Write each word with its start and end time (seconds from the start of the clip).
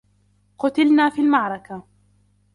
قُتلتا 0.57 1.09
في 1.09 1.21
المعركة. 1.21 1.83